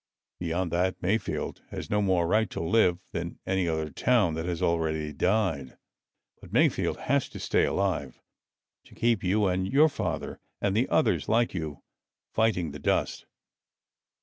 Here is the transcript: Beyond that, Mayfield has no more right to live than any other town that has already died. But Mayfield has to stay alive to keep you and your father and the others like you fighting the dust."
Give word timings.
Beyond 0.39 0.71
that, 0.71 0.99
Mayfield 0.99 1.61
has 1.69 1.91
no 1.91 2.01
more 2.01 2.25
right 2.27 2.49
to 2.49 2.59
live 2.59 2.97
than 3.11 3.37
any 3.45 3.67
other 3.67 3.91
town 3.91 4.33
that 4.33 4.47
has 4.47 4.59
already 4.59 5.13
died. 5.13 5.77
But 6.41 6.51
Mayfield 6.51 6.97
has 7.01 7.29
to 7.29 7.39
stay 7.39 7.65
alive 7.65 8.19
to 8.85 8.95
keep 8.95 9.23
you 9.23 9.45
and 9.45 9.71
your 9.71 9.89
father 9.89 10.39
and 10.59 10.75
the 10.75 10.89
others 10.89 11.29
like 11.29 11.53
you 11.53 11.83
fighting 12.33 12.71
the 12.71 12.79
dust." 12.79 13.27